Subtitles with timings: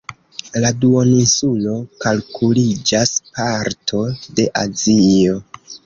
[0.61, 1.75] La duoninsulo
[2.07, 4.05] kalkuliĝas parto
[4.41, 5.43] de Azio.